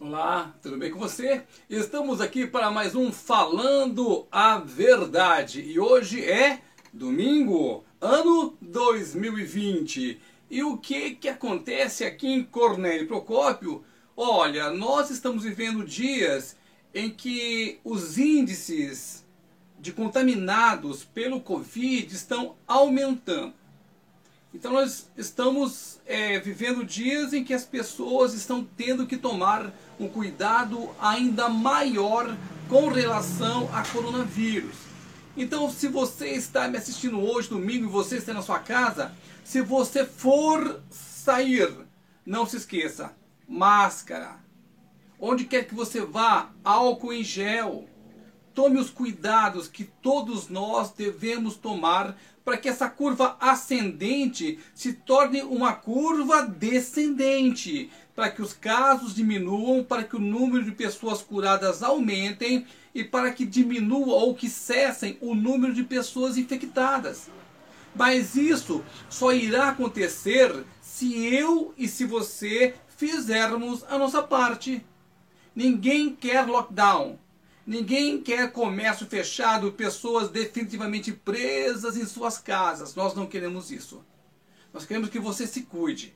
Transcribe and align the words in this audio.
Olá, 0.00 0.54
tudo 0.62 0.78
bem 0.78 0.92
com 0.92 0.98
você? 1.00 1.42
Estamos 1.68 2.20
aqui 2.20 2.46
para 2.46 2.70
mais 2.70 2.94
um 2.94 3.10
Falando 3.10 4.28
a 4.30 4.58
Verdade 4.58 5.60
e 5.60 5.80
hoje 5.80 6.22
é 6.24 6.60
domingo, 6.92 7.82
ano 8.00 8.56
2020. 8.62 10.20
E 10.48 10.62
o 10.62 10.76
que 10.78 11.16
que 11.16 11.28
acontece 11.28 12.04
aqui 12.04 12.28
em 12.28 12.44
Cornélio 12.44 13.08
Procópio? 13.08 13.82
Olha, 14.16 14.70
nós 14.70 15.10
estamos 15.10 15.42
vivendo 15.42 15.84
dias 15.84 16.56
em 16.94 17.10
que 17.10 17.80
os 17.82 18.18
índices 18.18 19.26
de 19.80 19.92
contaminados 19.92 21.02
pelo 21.02 21.40
Covid 21.40 22.14
estão 22.14 22.54
aumentando. 22.68 23.52
Então 24.52 24.72
nós 24.72 25.08
estamos 25.16 25.98
é, 26.06 26.38
vivendo 26.38 26.84
dias 26.84 27.32
em 27.32 27.44
que 27.44 27.52
as 27.52 27.64
pessoas 27.64 28.32
estão 28.32 28.66
tendo 28.76 29.06
que 29.06 29.16
tomar 29.16 29.72
um 30.00 30.08
cuidado 30.08 30.88
ainda 31.00 31.48
maior 31.48 32.34
com 32.68 32.88
relação 32.88 33.68
a 33.74 33.82
coronavírus. 33.84 34.88
Então, 35.36 35.70
se 35.70 35.86
você 35.86 36.30
está 36.30 36.66
me 36.66 36.78
assistindo 36.78 37.20
hoje, 37.20 37.48
domingo, 37.48 37.84
e 37.84 37.88
você 37.88 38.16
está 38.16 38.34
na 38.34 38.42
sua 38.42 38.58
casa, 38.58 39.12
se 39.44 39.60
você 39.60 40.04
for 40.04 40.82
sair, 40.90 41.72
não 42.26 42.44
se 42.44 42.56
esqueça, 42.56 43.14
máscara. 43.46 44.40
Onde 45.20 45.44
quer 45.44 45.66
que 45.66 45.74
você 45.74 46.00
vá, 46.00 46.50
álcool 46.64 47.12
em 47.12 47.22
gel. 47.22 47.88
Tome 48.52 48.80
os 48.80 48.90
cuidados 48.90 49.68
que 49.68 49.84
todos 49.84 50.48
nós 50.48 50.90
devemos 50.90 51.54
tomar 51.54 52.18
para 52.48 52.56
que 52.56 52.70
essa 52.70 52.88
curva 52.88 53.36
ascendente 53.38 54.58
se 54.74 54.94
torne 54.94 55.42
uma 55.42 55.74
curva 55.74 56.40
descendente, 56.46 57.90
para 58.16 58.30
que 58.30 58.40
os 58.40 58.54
casos 58.54 59.14
diminuam, 59.14 59.84
para 59.84 60.02
que 60.02 60.16
o 60.16 60.18
número 60.18 60.64
de 60.64 60.72
pessoas 60.72 61.20
curadas 61.20 61.82
aumentem 61.82 62.66
e 62.94 63.04
para 63.04 63.30
que 63.32 63.44
diminua 63.44 64.14
ou 64.14 64.34
que 64.34 64.48
cessem 64.48 65.18
o 65.20 65.34
número 65.34 65.74
de 65.74 65.82
pessoas 65.82 66.38
infectadas. 66.38 67.28
Mas 67.94 68.34
isso 68.34 68.82
só 69.10 69.30
irá 69.30 69.68
acontecer 69.68 70.64
se 70.80 71.26
eu 71.26 71.74
e 71.76 71.86
se 71.86 72.06
você 72.06 72.74
fizermos 72.96 73.84
a 73.90 73.98
nossa 73.98 74.22
parte. 74.22 74.82
Ninguém 75.54 76.16
quer 76.16 76.46
lockdown. 76.46 77.18
Ninguém 77.68 78.22
quer 78.22 78.50
comércio 78.50 79.06
fechado, 79.06 79.70
pessoas 79.70 80.30
definitivamente 80.30 81.12
presas 81.12 81.98
em 81.98 82.06
suas 82.06 82.38
casas. 82.38 82.94
Nós 82.94 83.14
não 83.14 83.26
queremos 83.26 83.70
isso. 83.70 84.02
Nós 84.72 84.86
queremos 84.86 85.10
que 85.10 85.18
você 85.18 85.46
se 85.46 85.64
cuide. 85.64 86.14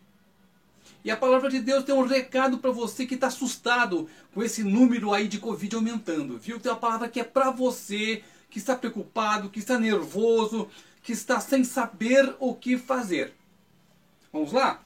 E 1.05 1.11
a 1.11 1.17
palavra 1.17 1.50
de 1.50 1.61
Deus 1.61 1.84
tem 1.84 1.95
um 1.95 2.06
recado 2.06 2.56
para 2.56 2.70
você 2.70 3.05
que 3.05 3.17
está 3.17 3.27
assustado 3.27 4.08
com 4.33 4.42
esse 4.42 4.64
número 4.64 5.12
aí 5.12 5.28
de 5.28 5.39
Covid 5.39 5.77
aumentando. 5.77 6.39
Viu? 6.39 6.58
Tem 6.58 6.73
uma 6.73 6.78
palavra 6.78 7.06
que 7.06 7.20
é 7.20 7.25
para 7.25 7.50
você 7.50 8.25
que 8.48 8.56
está 8.56 8.75
preocupado, 8.75 9.50
que 9.50 9.58
está 9.58 9.78
nervoso, 9.78 10.70
que 11.03 11.12
está 11.12 11.39
sem 11.39 11.64
saber 11.64 12.34
o 12.41 12.55
que 12.55 12.78
fazer. 12.78 13.34
Vamos 14.33 14.53
lá? 14.53 14.83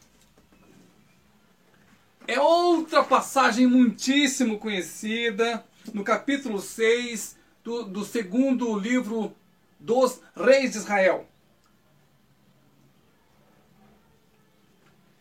É 2.27 2.41
outra 2.41 3.05
passagem 3.05 3.69
muitíssimo 3.69 4.59
conhecida 4.59 5.65
no 5.93 6.05
capítulo 6.05 6.61
6 6.61 7.37
do, 7.63 7.85
do 7.85 8.05
segundo 8.05 8.79
livro 8.79 9.35
dos 9.79 10.21
reis 10.37 10.73
de 10.73 10.79
Israel. 10.79 11.27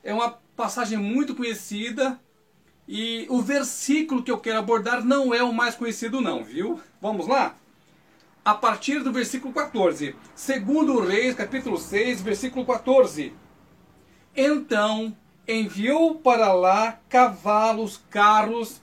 É 0.03 0.13
uma 0.13 0.31
passagem 0.55 0.97
muito 0.97 1.35
conhecida 1.35 2.19
e 2.87 3.25
o 3.29 3.41
versículo 3.41 4.21
que 4.21 4.31
eu 4.31 4.37
quero 4.37 4.59
abordar 4.59 5.03
não 5.03 5.33
é 5.33 5.41
o 5.41 5.51
mais 5.51 5.75
conhecido 5.75 6.21
não, 6.21 6.43
viu? 6.43 6.79
Vamos 7.01 7.27
lá? 7.27 7.55
A 8.43 8.53
partir 8.53 8.99
do 8.99 9.11
versículo 9.11 9.51
14. 9.51 10.15
Segundo 10.35 11.01
Reis, 11.01 11.33
capítulo 11.33 11.79
6, 11.79 12.21
versículo 12.21 12.63
14. 12.63 13.33
Então 14.35 15.17
enviou 15.47 16.15
para 16.15 16.53
lá 16.53 16.99
cavalos, 17.09 18.01
carros 18.09 18.81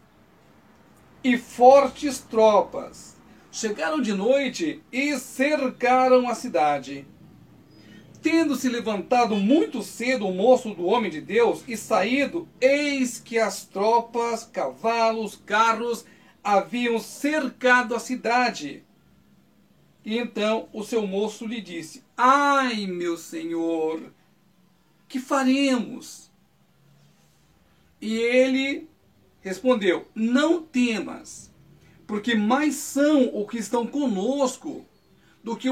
e 1.25 1.37
fortes 1.37 2.19
tropas. 2.19 3.17
Chegaram 3.51 4.01
de 4.01 4.13
noite 4.13 4.83
e 4.91 5.19
cercaram 5.19 6.29
a 6.29 6.35
cidade. 6.35 7.07
Tendo 8.23 8.57
se 8.57 8.69
levantado 8.69 9.35
muito 9.35 9.83
cedo 9.83 10.27
o 10.27 10.35
moço 10.35 10.75
do 10.75 10.87
homem 10.87 11.11
de 11.11 11.21
Deus 11.21 11.65
e 11.67 11.77
saído, 11.77 12.49
eis 12.61 13.19
que 13.19 13.39
as 13.39 13.65
tropas, 13.65 14.45
cavalos, 14.45 15.37
carros 15.45 16.05
haviam 16.43 16.99
cercado 16.99 17.95
a 17.95 17.99
cidade. 17.99 18.85
E 20.05 20.19
então 20.19 20.69
o 20.73 20.83
seu 20.83 21.07
moço 21.07 21.47
lhe 21.47 21.61
disse: 21.61 22.05
Ai, 22.17 22.87
meu 22.87 23.17
senhor, 23.17 24.13
que 25.09 25.21
faremos? 25.21 26.31
E 28.01 28.15
ele 28.15 28.89
respondeu: 29.43 30.09
Não 30.15 30.63
temas, 30.63 31.53
porque 32.07 32.35
mais 32.35 32.77
são 32.77 33.39
os 33.39 33.51
que 33.51 33.59
estão 33.59 33.87
conosco 33.87 34.87
do 35.45 35.57
que 35.57 35.69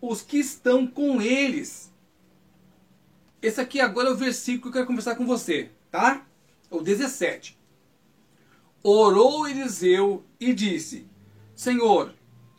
os 0.00 0.22
que 0.22 0.38
estão 0.38 0.86
com 0.86 1.22
eles. 1.22 1.92
Esse 3.40 3.60
aqui 3.60 3.80
agora 3.80 4.08
é 4.08 4.12
o 4.12 4.16
versículo 4.16 4.62
que 4.62 4.68
eu 4.68 4.72
quero 4.72 4.86
conversar 4.86 5.14
com 5.14 5.26
você, 5.26 5.70
tá? 5.90 6.26
O 6.70 6.80
17. 6.80 7.56
Orou 8.82 9.46
Eliseu 9.46 10.24
e 10.40 10.52
disse: 10.52 11.06
Senhor, 11.54 12.14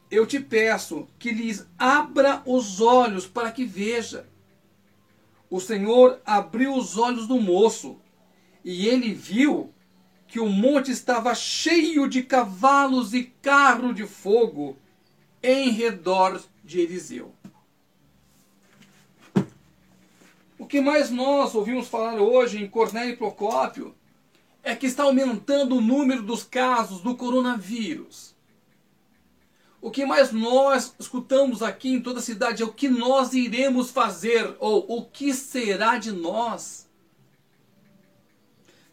eu 0.09 0.25
te 0.25 0.39
peço 0.39 1.07
que 1.17 1.31
lhes 1.31 1.67
abra 1.78 2.41
os 2.45 2.79
olhos 2.79 3.28
para 3.28 3.51
que 3.51 3.66
veja. 3.66 4.28
O 5.50 5.59
Senhor 5.59 6.22
abriu 6.25 6.75
os 6.75 6.97
olhos 6.97 7.28
do 7.28 7.39
moço, 7.39 8.00
e 8.63 8.88
ele 8.88 9.13
viu 9.13 9.73
que 10.27 10.39
o 10.39 10.47
monte 10.47 10.91
estava 10.91 11.33
cheio 11.33 12.07
de 12.07 12.23
cavalos 12.23 13.13
e 13.13 13.23
carro 13.41 13.93
de 13.93 14.05
fogo 14.05 14.77
em 15.41 15.69
redor 15.69 16.41
de 16.63 16.79
Eliseu. 16.79 17.33
O 20.57 20.65
que 20.65 20.81
mais 20.81 21.09
nós 21.09 21.53
ouvimos 21.53 21.87
falar 21.87 22.19
hoje 22.19 22.61
em 22.61 22.67
Cornélio 22.67 23.17
Procópio 23.17 23.93
é 24.63 24.75
que 24.75 24.87
está 24.87 25.03
aumentando 25.03 25.75
o 25.77 25.81
número 25.81 26.23
dos 26.23 26.43
casos 26.43 27.01
do 27.01 27.15
coronavírus. 27.15 28.33
O 29.79 29.91
que 29.91 30.03
mais 30.03 30.31
nós 30.31 30.95
escutamos 30.97 31.61
aqui 31.61 31.89
em 31.89 32.01
toda 32.01 32.17
a 32.17 32.23
cidade 32.23 32.63
é 32.63 32.65
o 32.65 32.73
que 32.73 32.89
nós 32.89 33.33
iremos 33.33 33.91
fazer 33.91 34.55
ou 34.59 34.83
o 34.89 35.05
que 35.05 35.31
será 35.31 35.99
de 35.99 36.11
nós. 36.11 36.89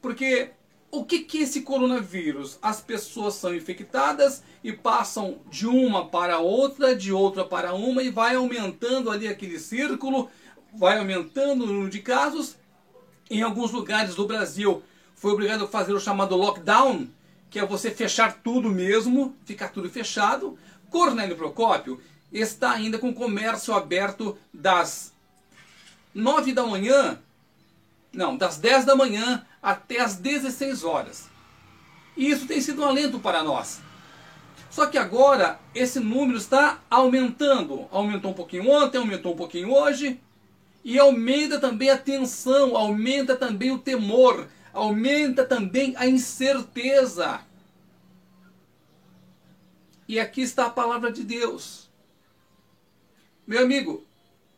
Porque 0.02 0.50
o 0.92 1.06
que, 1.06 1.20
que 1.20 1.38
é 1.38 1.40
esse 1.40 1.62
coronavírus? 1.62 2.58
As 2.60 2.82
pessoas 2.82 3.34
são 3.34 3.54
infectadas 3.54 4.42
e 4.62 4.74
passam 4.74 5.38
de 5.50 5.66
uma 5.66 6.06
para 6.06 6.38
outra, 6.38 6.94
de 6.94 7.10
outra 7.10 7.46
para 7.46 7.72
uma, 7.72 8.02
e 8.02 8.10
vai 8.10 8.34
aumentando 8.34 9.10
ali 9.10 9.26
aquele 9.26 9.58
círculo, 9.58 10.28
vai 10.74 10.98
aumentando 10.98 11.64
o 11.64 11.66
número 11.66 11.88
de 11.88 12.00
casos. 12.00 12.56
Em 13.30 13.40
alguns 13.40 13.72
lugares 13.72 14.14
do 14.14 14.26
Brasil 14.26 14.82
foi 15.16 15.32
obrigado 15.32 15.64
a 15.64 15.68
fazer 15.68 15.94
o 15.94 16.00
chamado 16.00 16.36
lockdown, 16.36 17.08
que 17.48 17.58
é 17.58 17.64
você 17.64 17.90
fechar 17.90 18.42
tudo 18.42 18.68
mesmo, 18.68 19.34
ficar 19.46 19.68
tudo 19.68 19.88
fechado. 19.88 20.58
Cornélio 20.90 21.36
Procópio 21.36 22.02
está 22.30 22.72
ainda 22.72 22.98
com 22.98 23.08
o 23.08 23.14
comércio 23.14 23.72
aberto 23.72 24.36
das 24.52 25.10
9 26.14 26.52
da 26.52 26.66
manhã, 26.66 27.18
não, 28.12 28.36
das 28.36 28.58
10 28.58 28.84
da 28.84 28.94
manhã 28.94 29.46
até 29.62 30.00
as 30.00 30.16
16 30.16 30.82
horas. 30.82 31.30
E 32.16 32.28
isso 32.28 32.46
tem 32.46 32.60
sido 32.60 32.82
um 32.82 32.86
alento 32.86 33.20
para 33.20 33.42
nós. 33.42 33.80
Só 34.68 34.86
que 34.86 34.98
agora 34.98 35.60
esse 35.74 36.00
número 36.00 36.38
está 36.38 36.80
aumentando. 36.90 37.86
Aumentou 37.90 38.32
um 38.32 38.34
pouquinho 38.34 38.70
ontem, 38.70 38.98
aumentou 38.98 39.34
um 39.34 39.36
pouquinho 39.36 39.72
hoje. 39.72 40.20
E 40.84 40.98
aumenta 40.98 41.60
também 41.60 41.90
a 41.90 41.96
tensão, 41.96 42.76
aumenta 42.76 43.36
também 43.36 43.70
o 43.70 43.78
temor, 43.78 44.48
aumenta 44.72 45.44
também 45.44 45.94
a 45.96 46.06
incerteza. 46.08 47.40
E 50.08 50.18
aqui 50.18 50.40
está 50.40 50.66
a 50.66 50.70
palavra 50.70 51.12
de 51.12 51.22
Deus. 51.22 51.88
Meu 53.46 53.62
amigo, 53.62 54.04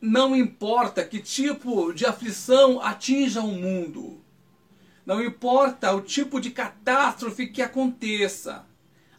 não 0.01 0.35
importa 0.35 1.05
que 1.05 1.21
tipo 1.21 1.93
de 1.93 2.07
aflição 2.07 2.81
atinja 2.81 3.41
o 3.41 3.53
mundo. 3.53 4.24
Não 5.05 5.23
importa 5.23 5.93
o 5.93 6.01
tipo 6.01 6.41
de 6.41 6.51
catástrofe 6.51 7.47
que 7.47 7.61
aconteça, 7.61 8.65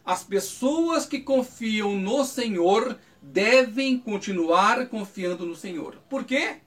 as 0.04 0.22
pessoas 0.22 1.04
que 1.04 1.20
confiam 1.20 1.96
no 1.96 2.24
Senhor 2.24 2.98
devem 3.20 3.98
continuar 3.98 4.86
confiando 4.86 5.44
no 5.44 5.56
Senhor. 5.56 5.96
Por 6.08 6.24
quê? 6.24 6.58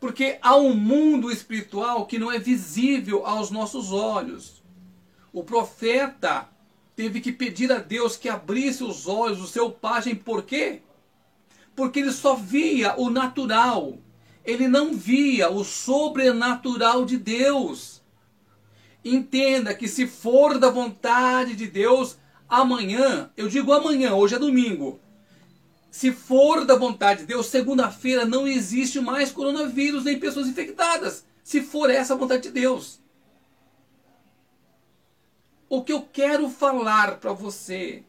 Porque 0.00 0.38
há 0.40 0.56
um 0.56 0.74
mundo 0.74 1.30
espiritual 1.30 2.06
que 2.06 2.18
não 2.18 2.32
é 2.32 2.38
visível 2.38 3.26
aos 3.26 3.50
nossos 3.50 3.92
olhos. 3.92 4.62
O 5.32 5.44
profeta 5.44 6.48
teve 6.96 7.20
que 7.20 7.32
pedir 7.32 7.70
a 7.70 7.78
Deus 7.78 8.16
que 8.16 8.28
abrisse 8.28 8.82
os 8.82 9.06
olhos 9.06 9.38
do 9.38 9.46
seu 9.46 9.70
pajem, 9.70 10.14
por 10.14 10.42
quê? 10.42 10.80
Porque 11.76 12.00
ele 12.00 12.12
só 12.12 12.34
via 12.34 12.98
o 12.98 13.10
natural, 13.10 13.98
ele 14.44 14.66
não 14.66 14.94
via 14.94 15.50
o 15.50 15.64
sobrenatural 15.64 17.04
de 17.04 17.18
Deus. 17.18 17.97
Entenda 19.04 19.74
que 19.74 19.88
se 19.88 20.06
for 20.06 20.58
da 20.58 20.70
vontade 20.70 21.54
de 21.54 21.66
Deus, 21.66 22.18
amanhã, 22.48 23.30
eu 23.36 23.48
digo 23.48 23.72
amanhã, 23.72 24.14
hoje 24.14 24.34
é 24.34 24.38
domingo, 24.38 25.00
se 25.90 26.12
for 26.12 26.64
da 26.64 26.76
vontade 26.76 27.20
de 27.20 27.26
Deus, 27.26 27.46
segunda-feira 27.46 28.24
não 28.24 28.46
existe 28.46 29.00
mais 29.00 29.32
coronavírus 29.32 30.04
nem 30.04 30.18
pessoas 30.18 30.46
infectadas. 30.46 31.24
Se 31.42 31.62
for 31.62 31.90
essa 31.90 32.14
a 32.14 32.16
vontade 32.16 32.42
de 32.42 32.50
Deus. 32.50 33.00
O 35.68 35.82
que 35.82 35.92
eu 35.92 36.02
quero 36.02 36.48
falar 36.50 37.18
para 37.18 37.32
você 37.32 38.04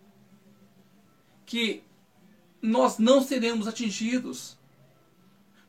que 1.46 1.84
nós 2.62 2.98
não 2.98 3.24
seremos 3.24 3.68
atingidos. 3.68 4.58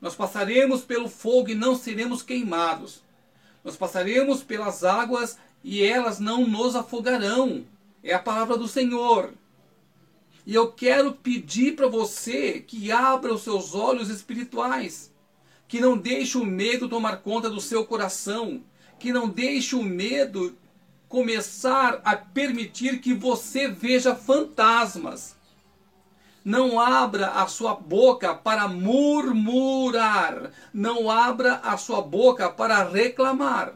Nós 0.00 0.14
passaremos 0.14 0.82
pelo 0.82 1.08
fogo 1.08 1.50
e 1.50 1.54
não 1.54 1.76
seremos 1.76 2.22
queimados. 2.22 3.02
Nós 3.64 3.76
passaremos 3.76 4.42
pelas 4.42 4.84
águas 4.84 5.38
e 5.62 5.82
elas 5.82 6.18
não 6.18 6.46
nos 6.46 6.74
afogarão. 6.74 7.64
É 8.02 8.14
a 8.14 8.18
palavra 8.18 8.56
do 8.56 8.66
Senhor. 8.66 9.32
E 10.46 10.54
eu 10.54 10.72
quero 10.72 11.12
pedir 11.12 11.76
para 11.76 11.86
você 11.86 12.60
que 12.60 12.90
abra 12.90 13.34
os 13.34 13.42
seus 13.42 13.74
olhos 13.74 14.08
espirituais, 14.08 15.12
que 15.68 15.80
não 15.80 15.96
deixe 15.96 16.38
o 16.38 16.46
medo 16.46 16.88
tomar 16.88 17.18
conta 17.18 17.50
do 17.50 17.60
seu 17.60 17.84
coração, 17.84 18.62
que 18.98 19.12
não 19.12 19.28
deixe 19.28 19.76
o 19.76 19.82
medo 19.82 20.56
começar 21.08 22.00
a 22.04 22.16
permitir 22.16 23.00
que 23.00 23.12
você 23.12 23.68
veja 23.68 24.14
fantasmas. 24.14 25.36
Não 26.44 26.80
abra 26.80 27.28
a 27.28 27.46
sua 27.46 27.74
boca 27.74 28.34
para 28.34 28.66
murmurar. 28.66 30.50
Não 30.72 31.10
abra 31.10 31.56
a 31.56 31.76
sua 31.76 32.00
boca 32.00 32.48
para 32.50 32.82
reclamar. 32.84 33.74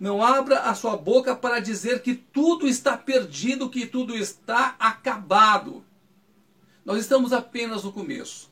Não 0.00 0.24
abra 0.24 0.60
a 0.60 0.74
sua 0.74 0.96
boca 0.96 1.36
para 1.36 1.60
dizer 1.60 2.02
que 2.02 2.14
tudo 2.14 2.66
está 2.66 2.96
perdido, 2.96 3.70
que 3.70 3.86
tudo 3.86 4.16
está 4.16 4.74
acabado. 4.78 5.84
Nós 6.84 6.98
estamos 6.98 7.32
apenas 7.32 7.84
no 7.84 7.92
começo. 7.92 8.50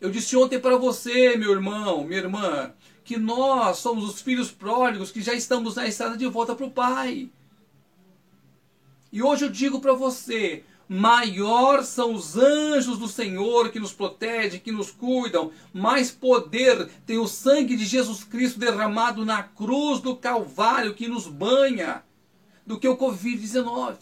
Eu 0.00 0.10
disse 0.10 0.36
ontem 0.36 0.60
para 0.60 0.76
você, 0.76 1.36
meu 1.36 1.50
irmão, 1.52 2.04
minha 2.04 2.20
irmã, 2.20 2.72
que 3.02 3.16
nós 3.16 3.78
somos 3.78 4.04
os 4.04 4.20
filhos 4.20 4.50
pródigos 4.50 5.10
que 5.10 5.22
já 5.22 5.32
estamos 5.32 5.74
na 5.74 5.86
estrada 5.86 6.16
de 6.16 6.26
volta 6.26 6.54
para 6.54 6.66
o 6.66 6.70
Pai. 6.70 7.30
E 9.10 9.22
hoje 9.22 9.46
eu 9.46 9.50
digo 9.50 9.80
para 9.80 9.94
você: 9.94 10.64
maior 10.88 11.82
são 11.82 12.14
os 12.14 12.36
anjos 12.36 12.98
do 12.98 13.08
Senhor 13.08 13.70
que 13.70 13.80
nos 13.80 13.92
protegem, 13.92 14.60
que 14.60 14.70
nos 14.70 14.90
cuidam, 14.90 15.50
mais 15.72 16.10
poder 16.10 16.88
tem 17.04 17.18
o 17.18 17.26
sangue 17.26 17.76
de 17.76 17.84
Jesus 17.84 18.22
Cristo 18.22 18.60
derramado 18.60 19.24
na 19.24 19.42
cruz 19.42 20.00
do 20.00 20.16
Calvário 20.16 20.94
que 20.94 21.08
nos 21.08 21.26
banha 21.26 22.04
do 22.64 22.78
que 22.78 22.88
o 22.88 22.96
Covid-19. 22.96 23.96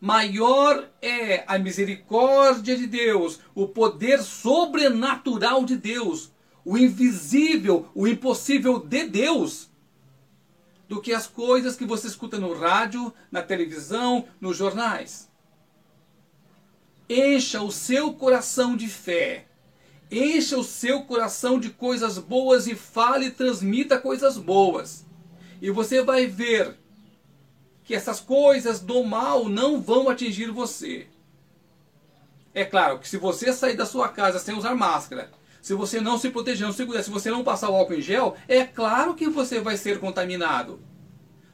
Maior 0.00 0.86
é 1.00 1.44
a 1.46 1.58
misericórdia 1.58 2.76
de 2.76 2.86
Deus, 2.86 3.40
o 3.54 3.66
poder 3.66 4.22
sobrenatural 4.22 5.64
de 5.64 5.76
Deus, 5.76 6.30
o 6.64 6.76
invisível, 6.76 7.88
o 7.94 8.06
impossível 8.06 8.78
de 8.78 9.04
Deus 9.04 9.70
do 10.88 11.00
que 11.00 11.12
as 11.12 11.26
coisas 11.26 11.76
que 11.76 11.84
você 11.84 12.06
escuta 12.06 12.38
no 12.38 12.52
rádio, 12.54 13.12
na 13.30 13.42
televisão, 13.42 14.26
nos 14.40 14.56
jornais. 14.56 15.30
Encha 17.08 17.62
o 17.62 17.70
seu 17.70 18.14
coração 18.14 18.76
de 18.76 18.88
fé. 18.88 19.46
Encha 20.10 20.56
o 20.56 20.64
seu 20.64 21.02
coração 21.02 21.58
de 21.58 21.70
coisas 21.70 22.18
boas 22.18 22.66
e 22.66 22.74
fale 22.74 23.26
e 23.26 23.30
transmita 23.30 23.98
coisas 23.98 24.36
boas. 24.36 25.04
E 25.60 25.70
você 25.70 26.02
vai 26.02 26.26
ver 26.26 26.76
que 27.84 27.94
essas 27.94 28.20
coisas 28.20 28.80
do 28.80 29.04
mal 29.04 29.48
não 29.48 29.80
vão 29.80 30.08
atingir 30.08 30.50
você. 30.50 31.06
É 32.54 32.64
claro 32.64 32.98
que 32.98 33.08
se 33.08 33.16
você 33.16 33.52
sair 33.52 33.76
da 33.76 33.84
sua 33.84 34.08
casa 34.08 34.38
sem 34.38 34.54
usar 34.54 34.74
máscara, 34.74 35.30
se 35.64 35.72
você 35.72 35.98
não 35.98 36.18
se 36.18 36.28
proteger, 36.28 36.66
não 36.66 36.74
se 36.74 36.84
cuidar, 36.84 37.02
se 37.02 37.08
você 37.08 37.30
não 37.30 37.42
passar 37.42 37.70
o 37.70 37.74
álcool 37.74 37.94
em 37.94 38.02
gel, 38.02 38.36
é 38.46 38.66
claro 38.66 39.14
que 39.14 39.30
você 39.30 39.60
vai 39.60 39.78
ser 39.78 39.98
contaminado. 39.98 40.78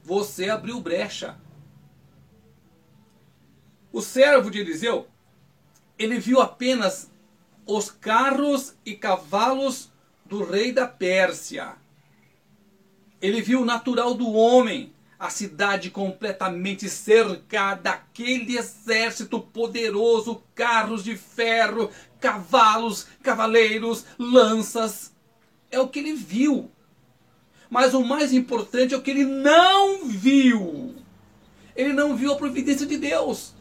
Você 0.02 0.50
abriu 0.50 0.80
brecha. 0.80 1.38
O 3.92 4.02
servo 4.02 4.50
de 4.50 4.58
Eliseu, 4.58 5.06
ele 5.96 6.18
viu 6.18 6.40
apenas 6.40 7.08
os 7.64 7.88
carros 7.88 8.74
e 8.84 8.96
cavalos 8.96 9.92
do 10.26 10.42
rei 10.42 10.72
da 10.72 10.88
Pérsia. 10.88 11.76
Ele 13.22 13.40
viu 13.40 13.62
o 13.62 13.64
natural 13.64 14.12
do 14.14 14.32
homem, 14.32 14.92
a 15.20 15.28
cidade 15.28 15.90
completamente 15.90 16.88
cercada, 16.88 17.90
aquele 17.90 18.56
exército 18.56 19.38
poderoso, 19.38 20.42
carros 20.54 21.04
de 21.04 21.14
ferro, 21.14 21.90
cavalos, 22.18 23.06
cavaleiros, 23.22 24.06
lanças. 24.18 25.12
É 25.70 25.78
o 25.78 25.88
que 25.88 25.98
ele 25.98 26.14
viu. 26.14 26.70
Mas 27.68 27.92
o 27.92 28.02
mais 28.02 28.32
importante 28.32 28.94
é 28.94 28.96
o 28.96 29.02
que 29.02 29.10
ele 29.10 29.26
não 29.26 30.06
viu. 30.08 30.96
Ele 31.76 31.92
não 31.92 32.16
viu 32.16 32.32
a 32.32 32.36
providência 32.36 32.86
de 32.86 32.96
Deus. 32.96 33.52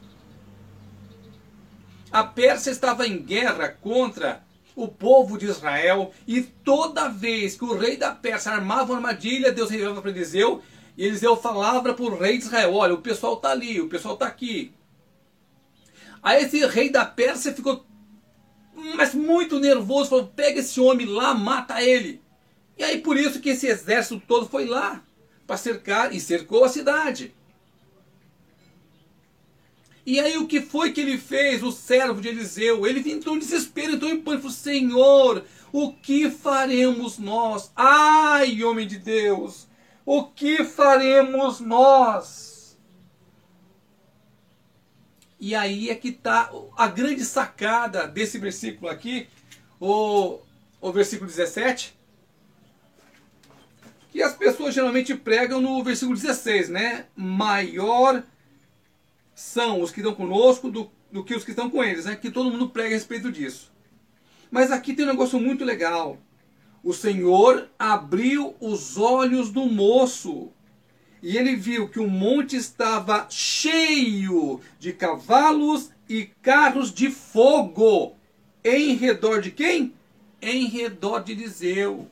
A 2.09 2.23
Pérsia 2.23 2.71
estava 2.71 3.05
em 3.05 3.21
guerra 3.21 3.67
contra 3.67 4.41
o 4.77 4.87
povo 4.87 5.37
de 5.37 5.45
Israel 5.45 6.13
e 6.25 6.41
toda 6.41 7.09
vez 7.09 7.57
que 7.57 7.65
o 7.65 7.77
rei 7.77 7.97
da 7.97 8.15
Pérsia 8.15 8.53
armava 8.53 8.93
uma 8.93 8.95
armadilha, 8.95 9.51
Deus 9.51 9.69
revelava 9.69 10.01
para 10.01 10.09
Eliseu 10.09 10.63
e 10.99 11.05
Eliseu 11.05 11.37
falava 11.37 11.81
para 11.93 12.03
o 12.03 12.19
rei 12.19 12.37
de 12.37 12.43
Israel: 12.43 12.73
Olha, 12.73 12.93
o 12.93 13.01
pessoal 13.01 13.35
está 13.35 13.51
ali, 13.51 13.79
o 13.79 13.87
pessoal 13.87 14.15
está 14.15 14.27
aqui. 14.27 14.73
Aí 16.21 16.43
esse 16.43 16.65
rei 16.65 16.89
da 16.89 17.05
Pérsia 17.05 17.53
ficou 17.53 17.85
mas 18.97 19.15
muito 19.15 19.61
nervoso, 19.61 20.09
falou: 20.09 20.27
Pega 20.27 20.59
esse 20.59 20.77
homem 20.81 21.07
lá, 21.07 21.33
mata 21.33 21.81
ele. 21.81 22.21
E 22.77 22.83
aí 22.83 22.99
por 22.99 23.15
isso 23.15 23.39
que 23.39 23.51
esse 23.51 23.65
exército 23.65 24.21
todo 24.27 24.49
foi 24.49 24.65
lá 24.65 25.01
para 25.47 25.55
cercar 25.55 26.13
e 26.13 26.19
cercou 26.19 26.65
a 26.65 26.69
cidade. 26.69 27.33
E 30.05 30.19
aí 30.19 30.37
o 30.37 30.47
que 30.47 30.59
foi 30.59 30.91
que 30.91 30.99
ele 30.99 31.17
fez, 31.17 31.63
o 31.63 31.71
servo 31.71 32.19
de 32.19 32.27
Eliseu? 32.27 32.85
Ele 32.85 33.09
entrou 33.09 33.37
em 33.37 33.39
desespero, 33.39 33.93
entrou 33.93 34.11
em 34.11 34.19
pânico, 34.19 34.49
Senhor, 34.49 35.45
o 35.71 35.93
que 35.93 36.29
faremos 36.29 37.17
nós? 37.17 37.71
Ai, 37.73 38.61
homem 38.65 38.85
de 38.85 38.97
Deus, 38.97 39.68
o 40.11 40.23
que 40.23 40.63
faremos 40.63 41.59
nós? 41.59 42.75
E 45.39 45.53
aí 45.53 45.91
é 45.91 45.93
que 45.93 46.07
está 46.07 46.51
a 46.75 46.87
grande 46.87 47.23
sacada 47.23 48.07
desse 48.07 48.39
versículo 48.39 48.89
aqui, 48.89 49.27
o, 49.79 50.39
o 50.81 50.91
versículo 50.91 51.29
17. 51.29 51.95
Que 54.11 54.23
as 54.23 54.33
pessoas 54.35 54.73
geralmente 54.73 55.13
pregam 55.13 55.61
no 55.61 55.83
versículo 55.83 56.17
16, 56.17 56.69
né? 56.69 57.05
Maior 57.15 58.23
são 59.35 59.79
os 59.79 59.91
que 59.91 59.99
estão 59.99 60.15
conosco 60.15 60.71
do, 60.71 60.89
do 61.11 61.23
que 61.23 61.35
os 61.35 61.43
que 61.43 61.51
estão 61.51 61.69
com 61.69 61.83
eles, 61.83 62.05
né? 62.05 62.15
Que 62.15 62.31
todo 62.31 62.49
mundo 62.49 62.71
prega 62.71 62.89
a 62.89 62.93
respeito 62.93 63.31
disso. 63.31 63.71
Mas 64.49 64.71
aqui 64.71 64.95
tem 64.95 65.05
um 65.05 65.09
negócio 65.09 65.39
muito 65.39 65.63
legal. 65.63 66.17
O 66.83 66.93
Senhor 66.93 67.69
abriu 67.77 68.55
os 68.59 68.97
olhos 68.97 69.49
do 69.49 69.65
moço 69.65 70.51
e 71.21 71.37
ele 71.37 71.55
viu 71.55 71.89
que 71.89 71.99
o 71.99 72.09
monte 72.09 72.55
estava 72.55 73.27
cheio 73.29 74.61
de 74.79 74.93
cavalos 74.93 75.91
e 76.07 76.25
carros 76.41 76.93
de 76.93 77.11
fogo. 77.11 78.15
Em 78.63 78.95
redor 78.95 79.41
de 79.41 79.51
quem? 79.51 79.93
Em 80.41 80.67
redor 80.67 81.19
de 81.19 81.33
Eliseu. 81.33 82.07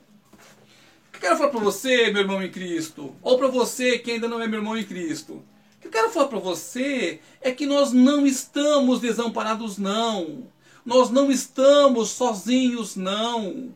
O 1.08 1.10
que 1.12 1.16
eu 1.16 1.20
quero 1.20 1.36
falar 1.38 1.50
para 1.50 1.60
você, 1.60 2.10
meu 2.10 2.22
irmão 2.22 2.42
em 2.42 2.50
Cristo, 2.50 3.14
ou 3.22 3.38
para 3.38 3.48
você 3.48 3.98
que 3.98 4.10
ainda 4.10 4.28
não 4.28 4.40
é 4.40 4.46
meu 4.46 4.60
irmão 4.60 4.76
em 4.76 4.84
Cristo, 4.84 5.32
o 5.32 5.80
que 5.80 5.88
eu 5.88 5.90
quero 5.90 6.10
falar 6.10 6.28
para 6.28 6.38
você 6.38 7.20
é 7.40 7.50
que 7.50 7.66
nós 7.66 7.92
não 7.92 8.26
estamos 8.26 9.00
desamparados, 9.00 9.78
não. 9.78 10.46
Nós 10.84 11.10
não 11.10 11.30
estamos 11.30 12.10
sozinhos, 12.10 12.94
não. 12.94 13.74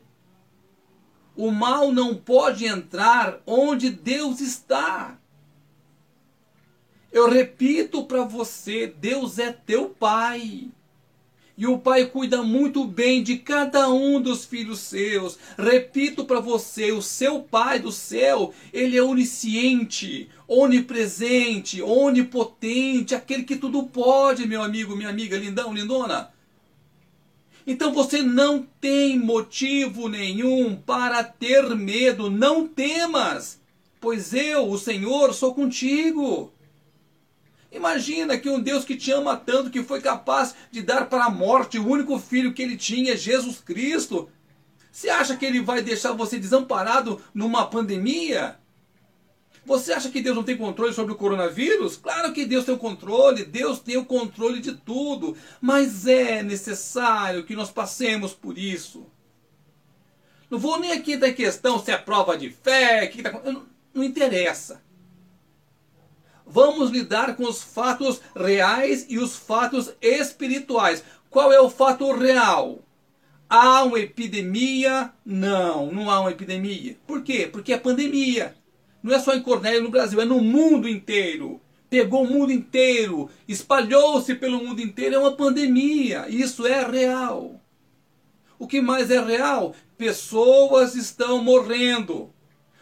O 1.37 1.51
mal 1.51 1.91
não 1.93 2.15
pode 2.15 2.67
entrar 2.67 3.41
onde 3.47 3.91
Deus 3.91 4.41
está. 4.41 5.19
Eu 7.11 7.29
repito 7.29 8.05
para 8.05 8.25
você: 8.25 8.87
Deus 8.87 9.39
é 9.39 9.53
teu 9.53 9.89
Pai. 9.89 10.69
E 11.57 11.67
o 11.67 11.79
Pai 11.79 12.07
cuida 12.07 12.43
muito 12.43 12.85
bem 12.85 13.23
de 13.23 13.37
cada 13.37 13.91
um 13.91 14.21
dos 14.21 14.45
filhos 14.45 14.81
seus. 14.81 15.39
Repito 15.59 16.25
para 16.25 16.41
você: 16.41 16.93
o 16.93 17.03
seu 17.03 17.41
Pai 17.41 17.79
do 17.79 17.93
céu, 17.93 18.53
ele 18.73 18.97
é 18.97 19.03
onisciente, 19.03 20.29
onipresente, 20.49 21.83
onipotente, 21.83 23.15
aquele 23.15 23.45
que 23.45 23.57
tudo 23.57 23.85
pode, 23.85 24.47
meu 24.47 24.63
amigo, 24.63 24.97
minha 24.97 25.11
amiga, 25.11 25.37
lindão, 25.37 25.73
lindona. 25.73 26.31
Então 27.67 27.93
você 27.93 28.23
não 28.23 28.67
tem 28.81 29.19
motivo 29.19 30.09
nenhum 30.09 30.75
para 30.75 31.23
ter 31.23 31.75
medo, 31.77 32.31
não 32.31 32.67
temas, 32.67 33.61
pois 34.01 34.35
eu, 34.35 34.69
o 34.69 34.79
Senhor, 34.79 35.33
sou 35.33 35.55
contigo. 35.55 36.53
Imagina 37.71 38.37
que 38.37 38.51
um 38.51 38.61
Deus 38.61 38.85
que 38.85 38.97
te 38.97 39.11
ama 39.11 39.37
tanto, 39.37 39.71
que 39.71 39.83
foi 39.83 40.01
capaz 40.01 40.55
de 40.71 40.83
dar 40.83 41.09
para 41.09 41.25
a 41.25 41.31
morte 41.31 41.79
o 41.79 41.89
único 41.89 42.19
filho 42.19 42.53
que 42.53 42.63
ele 42.63 42.77
tinha, 42.77 43.17
Jesus 43.17 43.61
Cristo. 43.61 44.29
Você 44.91 45.09
acha 45.09 45.37
que 45.37 45.47
ele 45.47 45.63
vai 45.63 45.81
deixar 45.81 46.13
você 46.13 46.39
desamparado 46.39 47.19
numa 47.33 47.67
pandemia? 47.67 48.59
Você 49.65 49.93
acha 49.93 50.11
que 50.11 50.21
Deus 50.21 50.35
não 50.35 50.43
tem 50.43 50.57
controle 50.57 50.93
sobre 50.93 51.13
o 51.13 51.17
coronavírus? 51.17 51.97
Claro 51.97 52.33
que 52.33 52.45
Deus 52.45 52.65
tem 52.65 52.75
o 52.75 52.79
controle, 52.79 53.45
Deus 53.45 53.79
tem 53.79 53.97
o 53.97 54.05
controle 54.05 54.61
de 54.61 54.73
tudo, 54.73 55.37
mas 55.61 56.07
é 56.07 56.43
necessário 56.43 57.45
que 57.45 57.55
nós 57.55 57.71
passemos 57.71 58.33
por 58.33 58.59
isso. 58.59 59.07
Não 60.51 60.59
vou 60.59 60.79
nem 60.79 60.93
aqui 60.93 61.17
da 61.17 61.33
questão 61.33 61.83
se 61.83 61.91
é 61.93 61.97
prova 61.97 62.37
de 62.37 62.51
fé, 62.51 63.07
que 63.07 63.23
tá... 63.23 63.41
não, 63.45 63.65
não 63.95 64.05
interessa. 64.05 64.83
Vamos 66.45 66.91
lidar 66.91 67.37
com 67.37 67.45
os 67.45 67.63
fatos 67.63 68.21
reais 68.35 69.07
e 69.09 69.19
os 69.19 69.37
fatos 69.37 69.95
espirituais. 70.03 71.03
Qual 71.31 71.53
é 71.53 71.61
o 71.61 71.71
fato 71.71 72.13
real? 72.13 72.81
Há 73.49 73.85
uma 73.85 74.01
epidemia? 74.01 75.13
Não, 75.25 75.91
não 75.91 76.11
há 76.11 76.21
uma 76.21 76.33
epidemia. 76.33 76.99
Por 77.07 77.23
quê? 77.23 77.49
Porque 77.51 77.73
é 77.73 77.79
pandemia. 77.79 78.55
Não 79.03 79.15
é 79.15 79.19
só 79.19 79.35
em 79.35 79.43
Cornélio 79.43 79.83
no 79.83 79.91
Brasil, 79.91 80.21
é 80.21 80.25
no 80.25 80.41
mundo 80.41 80.89
inteiro. 80.89 81.61
Pegou 81.91 82.23
o 82.23 82.31
mundo 82.31 82.53
inteiro, 82.53 83.29
espalhou-se 83.47 84.35
pelo 84.37 84.65
mundo 84.65 84.81
inteiro, 84.81 85.17
é 85.17 85.19
uma 85.19 85.37
pandemia. 85.37 86.27
Isso 86.29 86.67
é 86.67 86.89
real. 86.89 87.61
O 88.59 88.67
que 88.67 88.81
mais 88.81 89.11
é 89.11 89.21
real? 89.21 89.75
Pessoas 89.99 90.95
estão 90.95 91.43
morrendo. 91.43 92.33